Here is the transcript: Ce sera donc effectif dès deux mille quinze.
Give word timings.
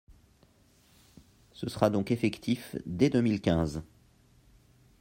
Ce 1.51 1.69
sera 1.69 1.91
donc 1.91 2.09
effectif 2.09 2.75
dès 2.87 3.11
deux 3.11 3.21
mille 3.21 3.39
quinze. 3.39 3.83